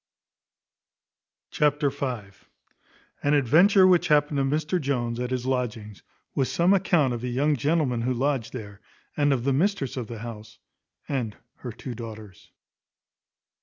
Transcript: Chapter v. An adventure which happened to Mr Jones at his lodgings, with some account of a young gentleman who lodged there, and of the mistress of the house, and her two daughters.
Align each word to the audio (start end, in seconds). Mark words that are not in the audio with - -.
Chapter 1.51 1.91
v. 1.91 2.31
An 3.21 3.35
adventure 3.35 3.85
which 3.85 4.07
happened 4.07 4.37
to 4.39 4.43
Mr 4.43 4.81
Jones 4.81 5.19
at 5.19 5.29
his 5.29 5.45
lodgings, 5.45 6.01
with 6.33 6.47
some 6.47 6.73
account 6.73 7.13
of 7.13 7.23
a 7.23 7.27
young 7.27 7.55
gentleman 7.55 8.01
who 8.01 8.11
lodged 8.15 8.51
there, 8.51 8.81
and 9.15 9.31
of 9.31 9.43
the 9.43 9.53
mistress 9.53 9.97
of 9.97 10.07
the 10.07 10.17
house, 10.17 10.57
and 11.07 11.37
her 11.57 11.71
two 11.71 11.93
daughters. 11.93 12.49